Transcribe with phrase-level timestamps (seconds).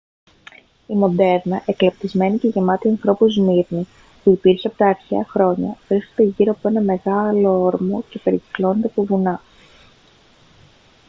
[0.87, 3.87] η μοντέρνα εκλεπτυσμένη και γεμάτη ανθρώπους σμύρνη
[4.23, 8.87] που υπήρχε από τα αρχαία χρόνια βρίσκεται γύρω από έναν πολύ μεγάλο όρμο και περικυκλώνεται
[8.87, 9.41] από βουνά